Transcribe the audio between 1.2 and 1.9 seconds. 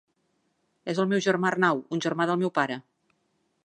germà Arnau,